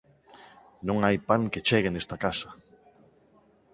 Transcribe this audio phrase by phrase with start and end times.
[0.87, 2.49] Non hai pan que chegue nesta casa.